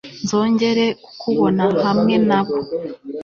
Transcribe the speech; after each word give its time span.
nzongere 0.23 0.85
kukubona 1.03 1.63
hamwe 1.85 2.15
na 2.27 2.39
bo 2.45 2.55